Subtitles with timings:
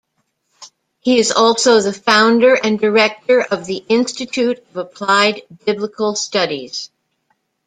[1.01, 6.89] He is also the founder and director of the Institute of Applied Biblical Studies.